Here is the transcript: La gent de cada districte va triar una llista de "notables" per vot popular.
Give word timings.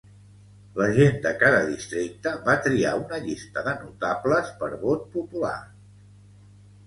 La 0.77 0.85
gent 0.93 1.17
de 1.25 1.33
cada 1.41 1.59
districte 1.65 2.31
va 2.47 2.55
triar 2.67 2.93
una 3.01 3.19
llista 3.25 3.63
de 3.67 3.75
"notables" 3.83 4.49
per 4.63 4.71
vot 4.87 5.05
popular. 5.17 5.55